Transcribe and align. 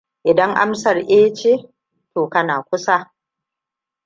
Idan 0.29 0.51
amsar 0.63 0.97
eh 1.17 1.29
ce 1.37 1.53
to 2.13 2.21
kana 2.33 2.55
kusa 2.67 2.97